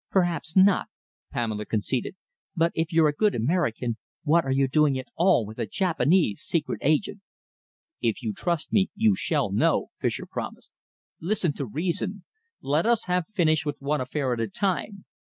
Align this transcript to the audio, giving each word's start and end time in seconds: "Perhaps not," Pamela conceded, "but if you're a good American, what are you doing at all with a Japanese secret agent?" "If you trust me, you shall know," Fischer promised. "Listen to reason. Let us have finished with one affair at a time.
"Perhaps 0.09 0.55
not," 0.55 0.87
Pamela 1.31 1.63
conceded, 1.63 2.15
"but 2.55 2.71
if 2.73 2.91
you're 2.91 3.07
a 3.09 3.13
good 3.13 3.35
American, 3.35 3.97
what 4.23 4.43
are 4.45 4.51
you 4.51 4.67
doing 4.67 4.97
at 4.97 5.05
all 5.15 5.45
with 5.45 5.59
a 5.59 5.67
Japanese 5.67 6.41
secret 6.41 6.79
agent?" 6.81 7.21
"If 8.01 8.23
you 8.23 8.33
trust 8.33 8.73
me, 8.73 8.89
you 8.95 9.15
shall 9.15 9.51
know," 9.51 9.91
Fischer 9.99 10.25
promised. 10.25 10.71
"Listen 11.19 11.53
to 11.53 11.67
reason. 11.67 12.23
Let 12.63 12.87
us 12.87 13.03
have 13.03 13.27
finished 13.35 13.63
with 13.63 13.79
one 13.79 14.01
affair 14.01 14.33
at 14.33 14.39
a 14.39 14.47
time. 14.47 15.05